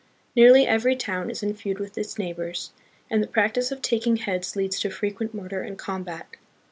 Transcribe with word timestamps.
Nearly 0.35 0.65
every 0.65 0.95
town 0.95 1.29
is 1.29 1.43
in 1.43 1.53
feud 1.53 1.77
with 1.77 1.95
its 1.95 2.17
neighbors, 2.17 2.71
and 3.11 3.21
the 3.21 3.27
practice 3.27 3.71
of 3.71 3.83
taking 3.83 4.15
heads 4.15 4.55
leads 4.55 4.79
to 4.79 4.89
frequent 4.89 5.35
murder 5.35 5.61
and 5.61 5.77
combat. 5.77 6.37